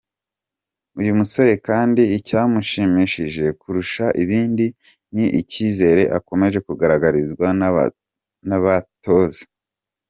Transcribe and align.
Uyu 0.99 1.11
musore 1.19 1.53
kandi 1.67 2.01
icyamushimishije 2.17 3.45
kurusha 3.61 4.05
ibindi 4.23 4.65
ni 5.13 5.25
icyizere 5.39 6.03
akomeje 6.17 6.57
kugaragarizwa 6.67 7.47
n’abatoza. 8.49 9.43